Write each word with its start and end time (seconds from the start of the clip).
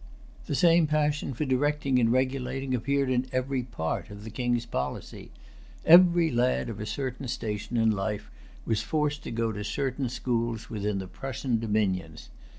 The 0.47 0.55
same 0.55 0.87
passion 0.87 1.35
for 1.35 1.45
directing 1.45 1.99
and 1.99 2.11
regulating 2.11 2.73
appeared 2.73 3.11
in 3.11 3.27
every 3.31 3.61
part 3.61 4.09
of 4.09 4.23
the 4.23 4.31
King's 4.31 4.65
policy. 4.65 5.29
Every 5.85 6.31
lad 6.31 6.69
of 6.69 6.79
a 6.79 6.87
certain 6.87 7.27
station 7.27 7.77
in 7.77 7.91
life 7.91 8.31
was 8.65 8.81
forced 8.81 9.21
to 9.25 9.31
go 9.31 9.51
to 9.51 9.63
certain 9.63 10.09
schools 10.09 10.71
within 10.71 10.97
the 10.97 11.05
Prussian 11.05 11.59
dominions. 11.59 12.29